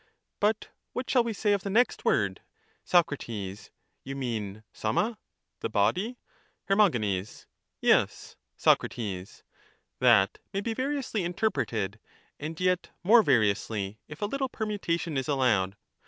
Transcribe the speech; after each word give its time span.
But 0.39 0.69
what 0.93 1.07
shall 1.07 1.23
we 1.23 1.31
say 1.31 1.53
of 1.53 1.61
the 1.61 1.69
next 1.69 2.05
word? 2.05 2.41
Soc. 2.83 3.11
You 3.27 4.15
mean 4.15 4.63
oCi\ia 4.73 5.17
(the 5.59 5.69
body). 5.69 6.17
Her. 6.63 6.89
Yes. 7.81 8.35
Soc. 8.57 8.81
That 9.99 10.39
may 10.55 10.61
be 10.61 10.73
variously 10.73 11.23
interpreted; 11.23 11.99
and 12.39 12.59
yet 12.59 12.89
m.ore 13.05 13.21
variously 13.21 13.99
if 14.07 14.23
a 14.23 14.25
little 14.25 14.49
permutation 14.49 15.17
is 15.17 15.27
allowed. 15.27 15.75